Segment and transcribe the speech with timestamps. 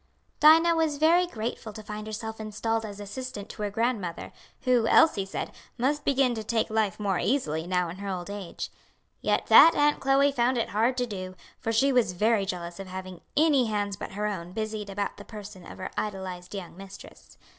[0.39, 5.27] Dinah was very grateful to find herself installed as assistant to her grandmother, who, Elsie
[5.27, 8.71] said, must begin to take life more easily now in her old age.
[9.21, 12.87] Yet that Aunt Chloe found it hard to do, for she was very jealous of
[12.87, 17.37] having any hands but her own busied about the person of her idolized young mistress.